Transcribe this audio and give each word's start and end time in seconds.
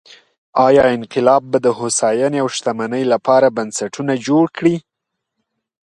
ایا 0.65 0.83
انقلاب 0.95 1.43
به 1.51 1.57
د 1.65 1.67
هوساینې 1.79 2.39
او 2.43 2.47
شتمنۍ 2.55 3.03
لپاره 3.13 3.47
بنسټونه 3.57 4.13
جوړ 4.27 4.43
کړي؟ 4.57 4.75